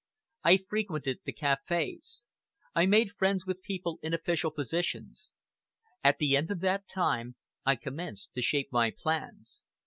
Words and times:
I 0.43 0.57
frequented 0.57 1.19
the 1.25 1.31
cafés, 1.31 2.23
I 2.73 2.87
made 2.87 3.11
friends 3.11 3.45
with 3.45 3.61
people 3.61 3.99
in 4.01 4.15
official 4.15 4.49
positions. 4.49 5.29
At 6.03 6.17
the 6.17 6.35
end 6.35 6.49
of 6.49 6.61
that 6.61 6.87
time, 6.87 7.35
I 7.67 7.75
commenced 7.75 8.33
to 8.33 8.41
shape 8.41 8.69
my 8.71 8.89
plans. 8.97 9.61